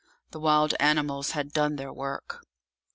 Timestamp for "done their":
1.53-1.93